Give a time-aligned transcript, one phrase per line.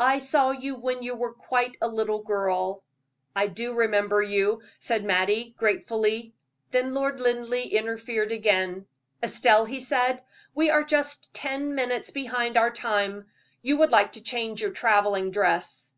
[0.00, 2.82] I saw you when you were quite a little child."
[3.36, 6.34] "I do remember you," said Mattie, gratefully.
[6.72, 8.88] Then Lord Linleigh interfered again.
[9.22, 10.20] "Estelle," he said,
[10.52, 13.26] "we are just ten minutes behind our time.
[13.62, 15.94] You would like to change your traveling dress."